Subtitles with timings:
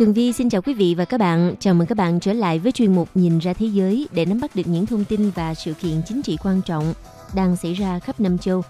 [0.00, 1.54] Tường Vi xin chào quý vị và các bạn.
[1.60, 4.40] Chào mừng các bạn trở lại với chuyên mục Nhìn ra thế giới để nắm
[4.40, 6.94] bắt được những thông tin và sự kiện chính trị quan trọng
[7.34, 8.62] đang xảy ra khắp năm châu.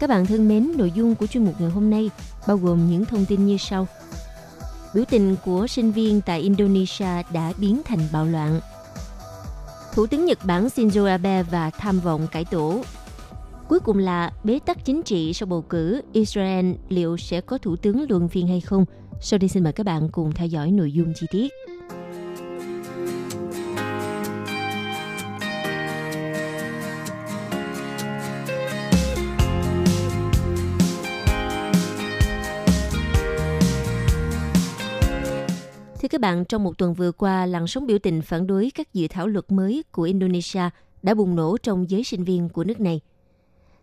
[0.00, 2.10] Các bạn thân mến, nội dung của chuyên mục ngày hôm nay
[2.46, 3.86] bao gồm những thông tin như sau.
[4.94, 8.60] Biểu tình của sinh viên tại Indonesia đã biến thành bạo loạn.
[9.94, 12.82] Thủ tướng Nhật Bản Shinzo Abe và tham vọng cải tổ.
[13.68, 17.76] Cuối cùng là bế tắc chính trị sau bầu cử, Israel liệu sẽ có thủ
[17.76, 18.84] tướng luân phiên hay không–
[19.20, 21.52] sau đây xin mời các bạn cùng theo dõi nội dung chi tiết.
[36.04, 38.94] Thưa các bạn, trong một tuần vừa qua, làn sóng biểu tình phản đối các
[38.94, 40.62] dự thảo luật mới của Indonesia
[41.02, 43.00] đã bùng nổ trong giới sinh viên của nước này.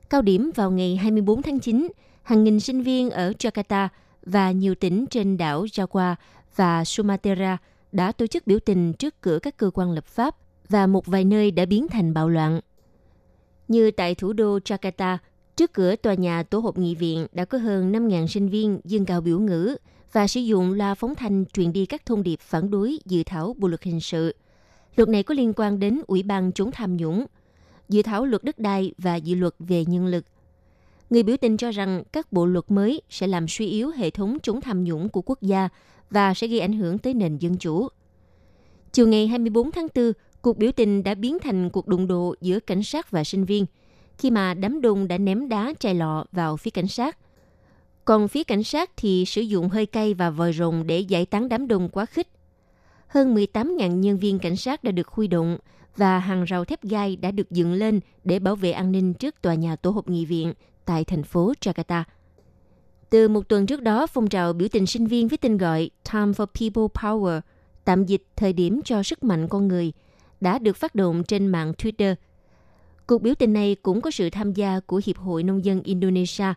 [0.09, 1.87] Cao điểm vào ngày 24 tháng 9,
[2.23, 3.87] hàng nghìn sinh viên ở Jakarta
[4.25, 6.15] và nhiều tỉnh trên đảo Java
[6.55, 7.57] và Sumatra
[7.91, 10.35] đã tổ chức biểu tình trước cửa các cơ quan lập pháp
[10.69, 12.59] và một vài nơi đã biến thành bạo loạn.
[13.67, 15.17] Như tại thủ đô Jakarta,
[15.55, 19.05] trước cửa tòa nhà tổ hợp nghị viện đã có hơn 5.000 sinh viên dương
[19.05, 19.75] cao biểu ngữ
[20.11, 23.55] và sử dụng loa phóng thanh truyền đi các thông điệp phản đối dự thảo
[23.57, 24.35] bộ luật hình sự.
[24.95, 27.25] Luật này có liên quan đến Ủy ban chống tham nhũng,
[27.89, 30.25] dự thảo luật đất đai và dự luật về nhân lực–
[31.11, 34.37] Người biểu tình cho rằng các bộ luật mới sẽ làm suy yếu hệ thống
[34.43, 35.69] chống tham nhũng của quốc gia
[36.09, 37.87] và sẽ gây ảnh hưởng tới nền dân chủ.
[38.91, 40.11] Chiều ngày 24 tháng 4,
[40.41, 43.65] cuộc biểu tình đã biến thành cuộc đụng độ giữa cảnh sát và sinh viên,
[44.17, 47.17] khi mà đám đông đã ném đá chai lọ vào phía cảnh sát.
[48.05, 51.49] Còn phía cảnh sát thì sử dụng hơi cay và vòi rồng để giải tán
[51.49, 52.27] đám đông quá khích.
[53.07, 55.57] Hơn 18.000 nhân viên cảnh sát đã được huy động
[55.97, 59.41] và hàng rào thép gai đã được dựng lên để bảo vệ an ninh trước
[59.41, 60.53] tòa nhà tổ hợp nghị viện
[60.85, 62.03] tại thành phố Jakarta.
[63.09, 66.31] Từ một tuần trước đó, phong trào biểu tình sinh viên với tên gọi Time
[66.31, 67.41] for People Power,
[67.85, 69.93] tạm dịch thời điểm cho sức mạnh con người,
[70.41, 72.15] đã được phát động trên mạng Twitter.
[73.07, 76.53] Cuộc biểu tình này cũng có sự tham gia của Hiệp hội Nông dân Indonesia.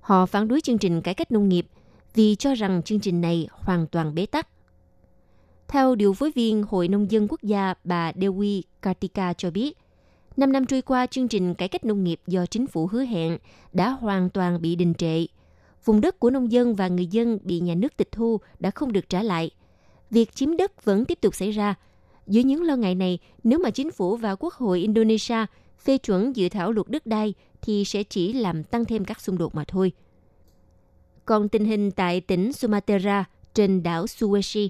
[0.00, 1.66] Họ phản đối chương trình cải cách nông nghiệp
[2.14, 4.48] vì cho rằng chương trình này hoàn toàn bế tắc.
[5.68, 9.78] Theo điều phối viên Hội Nông dân Quốc gia bà Dewi Kartika cho biết,
[10.38, 13.38] Năm năm trôi qua, chương trình cải cách nông nghiệp do chính phủ hứa hẹn
[13.72, 15.26] đã hoàn toàn bị đình trệ.
[15.84, 18.92] Vùng đất của nông dân và người dân bị nhà nước tịch thu đã không
[18.92, 19.50] được trả lại.
[20.10, 21.74] Việc chiếm đất vẫn tiếp tục xảy ra.
[22.26, 25.46] Dưới những lo ngại này, nếu mà chính phủ và Quốc hội Indonesia
[25.78, 29.38] phê chuẩn dự thảo luật đất đai thì sẽ chỉ làm tăng thêm các xung
[29.38, 29.92] đột mà thôi.
[31.24, 33.24] Còn tình hình tại tỉnh Sumatra
[33.54, 34.68] trên đảo Sulawesi,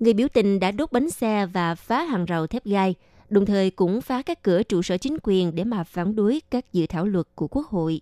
[0.00, 2.94] người biểu tình đã đốt bánh xe và phá hàng rào thép gai–
[3.30, 6.72] đồng thời cũng phá các cửa trụ sở chính quyền để mà phản đối các
[6.72, 8.00] dự thảo luật của Quốc hội.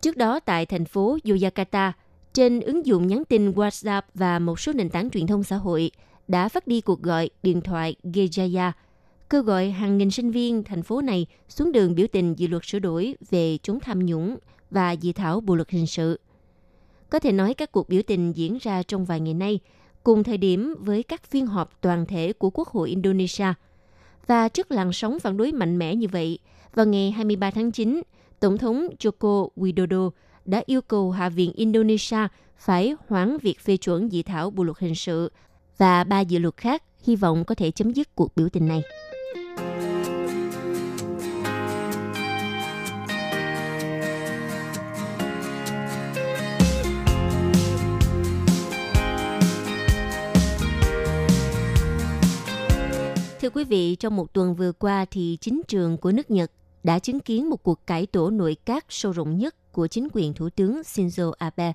[0.00, 1.92] Trước đó tại thành phố Yogyakarta,
[2.32, 5.90] trên ứng dụng nhắn tin WhatsApp và một số nền tảng truyền thông xã hội
[6.28, 8.72] đã phát đi cuộc gọi điện thoại Gejaya,
[9.30, 12.62] kêu gọi hàng nghìn sinh viên thành phố này xuống đường biểu tình dự luật
[12.64, 14.36] sửa đổi về chống tham nhũng
[14.70, 16.20] và dự thảo bộ luật hình sự.
[17.10, 19.60] Có thể nói các cuộc biểu tình diễn ra trong vài ngày nay,
[20.04, 23.54] cùng thời điểm với các phiên họp toàn thể của Quốc hội Indonesia–
[24.26, 26.38] và trước làn sóng phản đối mạnh mẽ như vậy,
[26.74, 28.02] vào ngày 23 tháng 9,
[28.40, 30.10] Tổng thống Joko Widodo
[30.44, 34.78] đã yêu cầu Hạ viện Indonesia phải hoãn việc phê chuẩn dự thảo bộ luật
[34.78, 35.32] hình sự
[35.78, 38.82] và ba dự luật khác hy vọng có thể chấm dứt cuộc biểu tình này.
[53.44, 56.50] Thưa quý vị, trong một tuần vừa qua thì chính trường của nước Nhật
[56.82, 60.34] đã chứng kiến một cuộc cải tổ nội các sâu rộng nhất của chính quyền
[60.34, 61.72] Thủ tướng Shinzo Abe.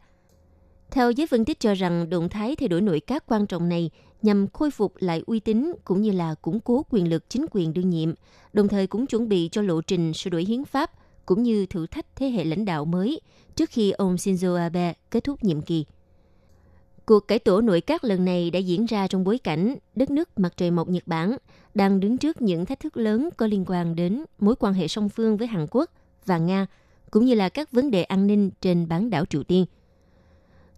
[0.92, 3.92] Theo giới phân tích cho rằng động thái thay đổi nội các quan trọng này
[4.22, 7.74] nhằm khôi phục lại uy tín cũng như là củng cố quyền lực chính quyền
[7.74, 8.14] đương nhiệm,
[8.54, 10.92] đồng thời cũng chuẩn bị cho lộ trình sửa đổi hiến pháp
[11.26, 13.22] cũng như thử thách thế hệ lãnh đạo mới
[13.56, 15.86] trước khi ông Shinzo Abe kết thúc nhiệm kỳ.
[17.10, 20.40] Cuộc cải tổ nội các lần này đã diễn ra trong bối cảnh đất nước
[20.40, 21.38] mặt trời mọc Nhật Bản
[21.74, 25.10] đang đứng trước những thách thức lớn có liên quan đến mối quan hệ song
[25.10, 25.90] phương với Hàn Quốc
[26.26, 26.68] và Nga,
[27.12, 29.66] cũng như là các vấn đề an ninh trên bán đảo Triều Tiên.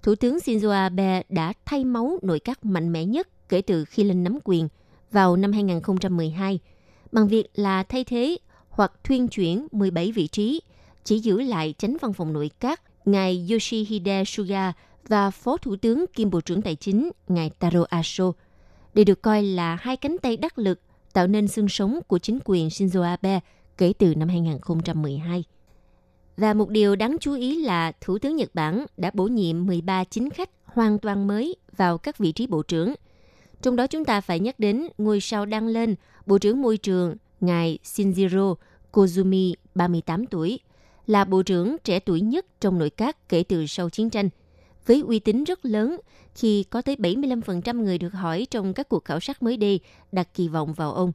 [0.04, 4.04] Thủ tướng Shinzo Abe đã thay máu nội các mạnh mẽ nhất kể từ khi
[4.04, 4.68] lên nắm quyền
[5.12, 6.60] vào năm 2012
[7.12, 8.38] bằng việc là thay thế
[8.70, 10.62] hoặc thuyên chuyển 17 vị trí,
[11.04, 14.74] chỉ giữ lại tránh văn phòng nội các ngài Yoshihide Suga
[15.08, 18.32] và Phó Thủ tướng kiêm Bộ trưởng Tài chính ngài Taro Aso.
[18.94, 20.80] Đây được coi là hai cánh tay đắc lực
[21.14, 23.40] tạo nên xương sống của chính quyền Shinzo Abe
[23.78, 25.44] kể từ năm 2012.
[26.38, 30.04] Và một điều đáng chú ý là Thủ tướng Nhật Bản đã bổ nhiệm 13
[30.04, 32.94] chính khách hoàn toàn mới vào các vị trí bộ trưởng.
[33.62, 35.96] Trong đó chúng ta phải nhắc đến ngôi sao đang lên
[36.26, 38.56] Bộ trưởng Môi trường ngài Shinjiro
[38.92, 40.60] Kozumi, 38 tuổi,
[41.08, 44.30] là bộ trưởng trẻ tuổi nhất trong nội các kể từ sau chiến tranh,
[44.86, 46.00] với uy tín rất lớn
[46.36, 49.80] khi có tới 75% người được hỏi trong các cuộc khảo sát mới đây
[50.12, 51.12] đặt kỳ vọng vào ông.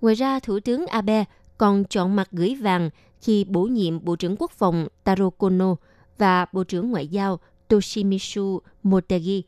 [0.00, 1.24] Ngoài ra, Thủ tướng Abe
[1.58, 2.90] còn chọn mặt gửi vàng
[3.20, 5.76] khi bổ nhiệm Bộ trưởng Quốc phòng Taro Kono
[6.18, 9.42] và Bộ trưởng Ngoại giao Toshimitsu Motegi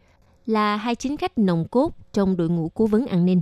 [0.47, 3.41] là hai chính khách nòng cốt trong đội ngũ cố vấn an ninh.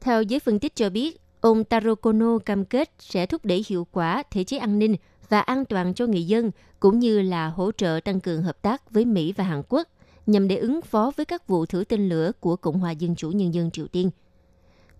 [0.00, 3.86] Theo giới phân tích cho biết, ông Taro Kono cam kết sẽ thúc đẩy hiệu
[3.92, 4.96] quả thể chế an ninh
[5.28, 6.50] và an toàn cho người dân,
[6.80, 9.88] cũng như là hỗ trợ tăng cường hợp tác với Mỹ và Hàn Quốc
[10.26, 13.30] nhằm để ứng phó với các vụ thử tên lửa của Cộng hòa Dân chủ
[13.30, 14.10] Nhân dân Triều Tiên.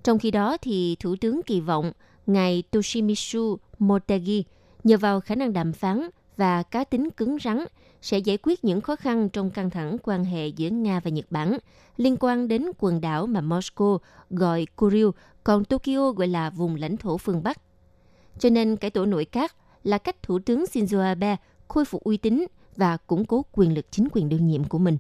[0.03, 1.93] Trong khi đó, thì Thủ tướng kỳ vọng
[2.27, 4.45] ngài Toshimitsu Motegi
[4.85, 7.65] nhờ vào khả năng đàm phán và cá tính cứng rắn
[8.03, 11.27] sẽ giải quyết những khó khăn trong căng thẳng quan hệ giữa Nga và Nhật
[11.31, 11.59] Bản
[11.97, 13.99] liên quan đến quần đảo mà Moscow
[14.31, 15.07] gọi Kuril,
[15.45, 17.61] còn Tokyo gọi là vùng lãnh thổ phương Bắc.
[18.39, 21.37] Cho nên cải tổ nội các là cách Thủ tướng Shinzo Abe
[21.69, 22.47] khôi phục uy tín
[22.77, 24.99] và củng cố quyền lực chính quyền đương nhiệm của mình.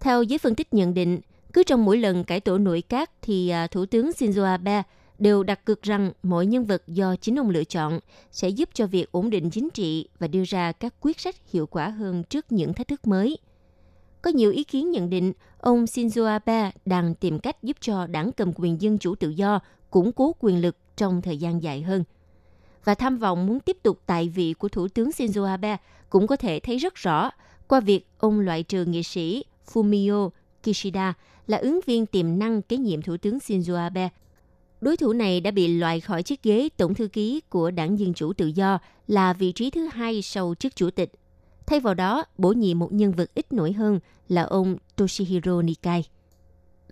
[0.00, 1.20] Theo giới phân tích nhận định,
[1.52, 4.82] cứ trong mỗi lần cải tổ nội các thì à, Thủ tướng Shinzo Abe
[5.18, 8.00] đều đặt cược rằng mọi nhân vật do chính ông lựa chọn
[8.30, 11.66] sẽ giúp cho việc ổn định chính trị và đưa ra các quyết sách hiệu
[11.66, 13.38] quả hơn trước những thách thức mới.
[14.22, 18.32] Có nhiều ý kiến nhận định ông Shinzo Abe đang tìm cách giúp cho đảng
[18.32, 22.04] cầm quyền dân chủ tự do củng cố quyền lực trong thời gian dài hơn.
[22.84, 25.76] Và tham vọng muốn tiếp tục tại vị của Thủ tướng Shinzo Abe
[26.10, 27.30] cũng có thể thấy rất rõ
[27.68, 30.30] qua việc ông loại trừ nghị sĩ Fumio
[30.62, 31.14] Kishida
[31.46, 34.08] là ứng viên tiềm năng kế nhiệm Thủ tướng Shinzo Abe
[34.80, 38.14] Đối thủ này đã bị loại khỏi chiếc ghế tổng thư ký của đảng Dân
[38.14, 41.12] Chủ Tự Do là vị trí thứ hai sau chức chủ tịch.
[41.66, 46.04] Thay vào đó, bổ nhiệm một nhân vật ít nổi hơn là ông Toshihiro Nikai.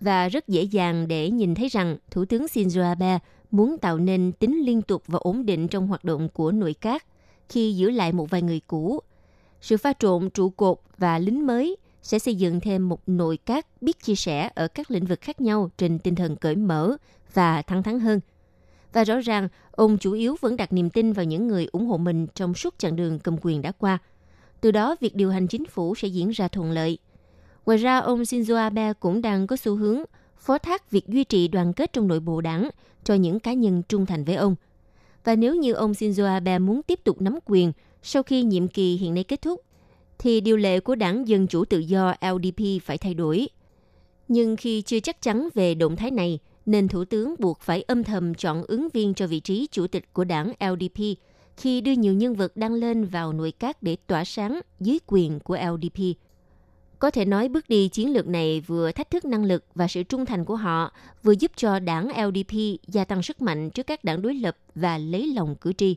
[0.00, 3.18] Và rất dễ dàng để nhìn thấy rằng Thủ tướng Shinzo Abe
[3.50, 7.04] muốn tạo nên tính liên tục và ổn định trong hoạt động của nội các
[7.48, 9.00] khi giữ lại một vài người cũ.
[9.60, 13.66] Sự pha trộn trụ cột và lính mới sẽ xây dựng thêm một nội các
[13.80, 16.96] biết chia sẻ ở các lĩnh vực khác nhau trên tinh thần cởi mở
[17.34, 18.20] và thẳng thắn hơn.
[18.92, 21.96] Và rõ ràng, ông chủ yếu vẫn đặt niềm tin vào những người ủng hộ
[21.96, 23.98] mình trong suốt chặng đường cầm quyền đã qua.
[24.60, 26.98] Từ đó, việc điều hành chính phủ sẽ diễn ra thuận lợi.
[27.66, 30.02] Ngoài ra, ông Shinzo Abe cũng đang có xu hướng
[30.40, 32.70] phó thác việc duy trì đoàn kết trong nội bộ đảng
[33.04, 34.54] cho những cá nhân trung thành với ông.
[35.24, 38.96] Và nếu như ông Shinzo Abe muốn tiếp tục nắm quyền sau khi nhiệm kỳ
[38.96, 39.60] hiện nay kết thúc,
[40.18, 43.48] thì điều lệ của đảng Dân Chủ Tự Do LDP phải thay đổi.
[44.28, 48.04] Nhưng khi chưa chắc chắn về động thái này, nên Thủ tướng buộc phải âm
[48.04, 51.02] thầm chọn ứng viên cho vị trí chủ tịch của đảng LDP
[51.56, 55.40] khi đưa nhiều nhân vật đang lên vào nội các để tỏa sáng dưới quyền
[55.40, 56.16] của LDP.
[56.98, 60.02] Có thể nói bước đi chiến lược này vừa thách thức năng lực và sự
[60.02, 64.04] trung thành của họ, vừa giúp cho đảng LDP gia tăng sức mạnh trước các
[64.04, 65.96] đảng đối lập và lấy lòng cử tri.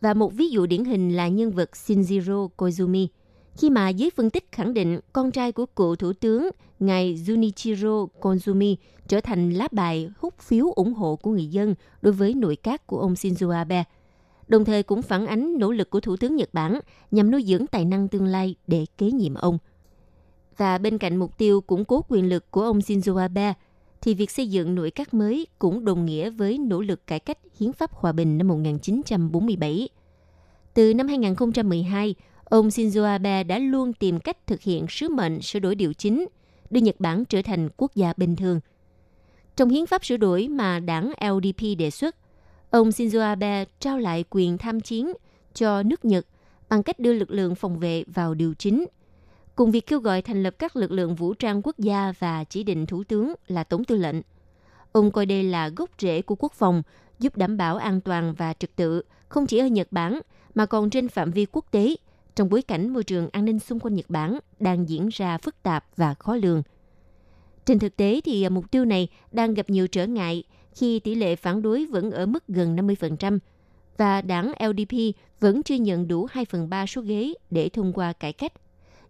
[0.00, 3.06] Và một ví dụ điển hình là nhân vật Shinjiro Koizumi–
[3.56, 6.48] khi mà giới phân tích khẳng định con trai của cựu thủ tướng
[6.80, 8.76] ngài Junichiro Koizumi
[9.08, 12.86] trở thành lá bài hút phiếu ủng hộ của người dân đối với nội các
[12.86, 13.84] của ông Shinzo Abe.
[14.48, 17.66] Đồng thời cũng phản ánh nỗ lực của Thủ tướng Nhật Bản nhằm nuôi dưỡng
[17.66, 19.58] tài năng tương lai để kế nhiệm ông.
[20.56, 23.54] Và bên cạnh mục tiêu củng cố quyền lực của ông Shinzo Abe,
[24.00, 27.38] thì việc xây dựng nội các mới cũng đồng nghĩa với nỗ lực cải cách
[27.58, 29.88] hiến pháp hòa bình năm 1947.
[30.74, 35.58] Từ năm 2012, ông Shinzo Abe đã luôn tìm cách thực hiện sứ mệnh sửa
[35.58, 36.26] đổi điều chính,
[36.70, 38.60] đưa Nhật Bản trở thành quốc gia bình thường.
[39.56, 42.16] Trong hiến pháp sửa đổi mà đảng LDP đề xuất,
[42.70, 45.12] ông Shinzo Abe trao lại quyền tham chiến
[45.54, 46.26] cho nước Nhật
[46.68, 48.84] bằng cách đưa lực lượng phòng vệ vào điều chính,
[49.56, 52.62] cùng việc kêu gọi thành lập các lực lượng vũ trang quốc gia và chỉ
[52.62, 54.16] định thủ tướng là tổng tư lệnh.
[54.92, 56.82] Ông coi đây là gốc rễ của quốc phòng,
[57.18, 60.20] giúp đảm bảo an toàn và trật tự không chỉ ở Nhật Bản
[60.54, 61.96] mà còn trên phạm vi quốc tế–
[62.34, 65.62] trong bối cảnh môi trường an ninh xung quanh Nhật Bản đang diễn ra phức
[65.62, 66.62] tạp và khó lường.
[67.64, 70.44] Trên thực tế thì mục tiêu này đang gặp nhiều trở ngại
[70.74, 73.38] khi tỷ lệ phản đối vẫn ở mức gần 50%.
[73.96, 78.12] và đảng LDP vẫn chưa nhận đủ 2 phần 3 số ghế để thông qua
[78.12, 78.52] cải cách,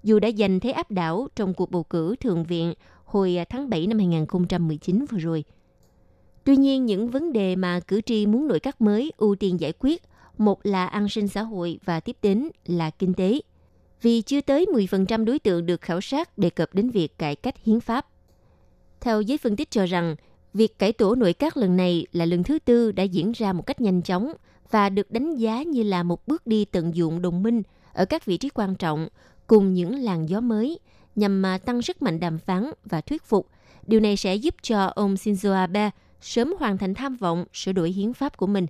[0.03, 3.71] dù đã giành thế áp đảo trong cuộc bầu cử Thượng viện hồi à, tháng
[3.71, 5.45] 7 năm 2019 vừa rồi.
[6.45, 9.73] Tuy nhiên, những vấn đề mà cử tri muốn nội các mới ưu tiên giải
[9.79, 10.03] quyết,
[10.39, 13.41] một là an sinh xã hội và tiếp đến là kinh tế.
[14.03, 17.55] Vì chưa tới 10% đối tượng được khảo sát đề cập đến việc cải cách
[17.65, 18.07] hiến pháp.
[19.01, 20.17] Theo giới phân tích cho rằng,
[20.55, 23.67] việc cải tổ nội các lần này là lần thứ tư đã diễn ra một
[23.67, 24.33] cách nhanh chóng
[24.71, 28.25] và được đánh giá như là một bước đi tận dụng đồng minh ở các
[28.25, 29.09] vị trí quan trọng
[29.47, 30.79] cùng những làn gió mới
[31.17, 33.49] nhằm mà tăng sức mạnh đàm phán và thuyết phục.
[33.87, 37.91] Điều này sẽ giúp cho ông Shinzo Abe sớm hoàn thành tham vọng sửa đổi
[37.91, 38.67] hiến pháp của mình.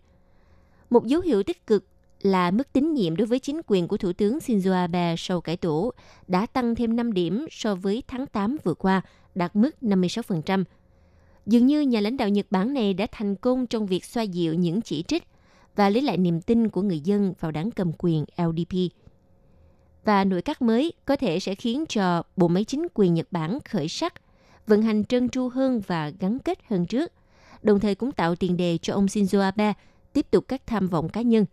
[0.91, 1.85] Một dấu hiệu tích cực
[2.23, 5.57] là mức tín nhiệm đối với chính quyền của Thủ tướng Shinzo Abe sau cải
[5.57, 5.93] tổ
[6.29, 9.03] đã tăng thêm 5 điểm so với tháng 8 vừa qua,
[9.35, 10.65] đạt mức 56%.
[11.47, 14.55] Dường như nhà lãnh đạo Nhật Bản này đã thành công trong việc xoa dịu
[14.55, 15.23] những chỉ trích
[15.77, 18.77] và lấy lại niềm tin của người dân vào đảng cầm quyền LDP.
[20.05, 23.59] Và nội các mới có thể sẽ khiến cho bộ máy chính quyền Nhật Bản
[23.65, 24.15] khởi sắc,
[24.67, 27.13] vận hành trơn tru hơn và gắn kết hơn trước,
[27.63, 29.73] đồng thời cũng tạo tiền đề cho ông Shinzo Abe
[30.13, 31.47] tiếp tục các tham vọng cá nhân.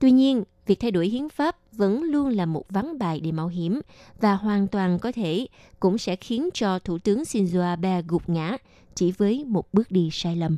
[0.00, 3.48] Tuy nhiên, việc thay đổi hiến pháp vẫn luôn là một ván bài để mạo
[3.48, 3.80] hiểm
[4.20, 5.46] và hoàn toàn có thể
[5.80, 8.56] cũng sẽ khiến cho Thủ tướng Shinzo Abe gục ngã
[8.94, 10.56] chỉ với một bước đi sai lầm.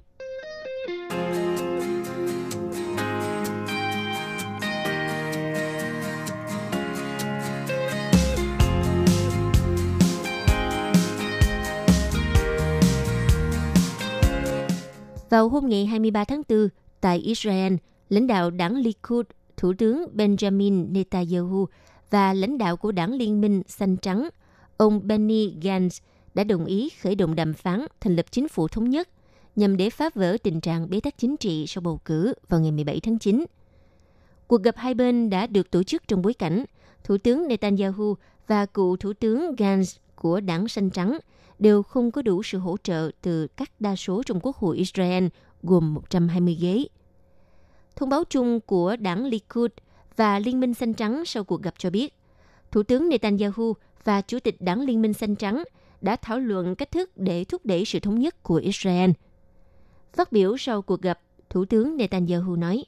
[15.33, 16.69] Vào hôm ngày 23 tháng 4,
[17.01, 17.75] tại Israel,
[18.09, 21.67] lãnh đạo đảng Likud, Thủ tướng Benjamin Netanyahu
[22.11, 24.29] và lãnh đạo của đảng Liên minh Xanh Trắng,
[24.77, 26.01] ông Benny Gantz
[26.35, 29.09] đã đồng ý khởi động đàm phán thành lập chính phủ thống nhất
[29.57, 32.73] nhằm để phá vỡ tình trạng bế tắc chính trị sau bầu cử vào ngày
[32.73, 33.45] 17 tháng 9.
[34.47, 36.65] Cuộc gặp hai bên đã được tổ chức trong bối cảnh
[37.05, 38.15] Thủ tướng Netanyahu
[38.47, 41.19] và cựu Thủ tướng Gantz của đảng Xanh Trắng
[41.62, 45.26] đều không có đủ sự hỗ trợ từ các đa số trong Quốc hội Israel
[45.62, 46.85] gồm 120 ghế.
[47.97, 49.71] Thông báo chung của đảng Likud
[50.16, 52.14] và Liên minh Xanh Trắng sau cuộc gặp cho biết,
[52.71, 53.73] Thủ tướng Netanyahu
[54.04, 55.64] và Chủ tịch đảng Liên minh Xanh Trắng
[56.00, 59.11] đã thảo luận cách thức để thúc đẩy sự thống nhất của Israel.
[60.12, 62.85] Phát biểu sau cuộc gặp, Thủ tướng Netanyahu nói,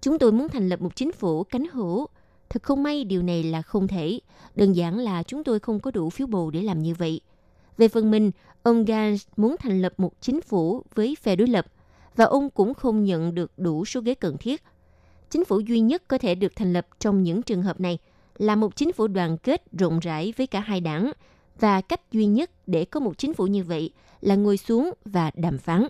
[0.00, 2.06] Chúng tôi muốn thành lập một chính phủ cánh hữu.
[2.48, 4.20] Thật không may điều này là không thể.
[4.54, 7.20] Đơn giản là chúng tôi không có đủ phiếu bầu để làm như vậy.
[7.78, 8.30] Về phần mình,
[8.62, 11.66] ông Gantz muốn thành lập một chính phủ với phe đối lập
[12.16, 14.62] và ông cũng không nhận được đủ số ghế cần thiết.
[15.30, 17.98] Chính phủ duy nhất có thể được thành lập trong những trường hợp này
[18.38, 21.12] là một chính phủ đoàn kết rộng rãi với cả hai đảng
[21.60, 25.30] và cách duy nhất để có một chính phủ như vậy là ngồi xuống và
[25.34, 25.86] đàm phán.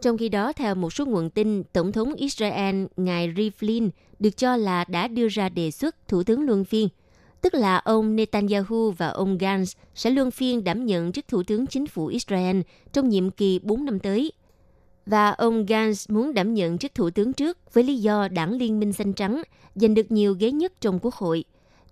[0.00, 4.56] Trong khi đó, theo một số nguồn tin, Tổng thống Israel ngài Rivlin được cho
[4.56, 6.88] là đã đưa ra đề xuất Thủ tướng Luân phiên–
[7.40, 11.66] tức là ông Netanyahu và ông Gantz sẽ luân phiên đảm nhận chức Thủ tướng
[11.66, 12.60] Chính phủ Israel
[12.92, 14.32] trong nhiệm kỳ 4 năm tới.
[15.06, 18.80] Và ông Gantz muốn đảm nhận chức Thủ tướng trước với lý do đảng Liên
[18.80, 19.42] minh Xanh Trắng
[19.74, 21.44] giành được nhiều ghế nhất trong Quốc hội.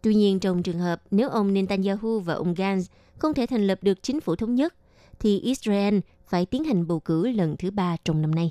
[0.03, 2.85] Tuy nhiên, trong trường hợp nếu ông Netanyahu và ông Gantz
[3.19, 4.75] không thể thành lập được chính phủ thống nhất,
[5.21, 8.51] thì Israel phải tiến hành bầu cử lần thứ ba trong năm nay.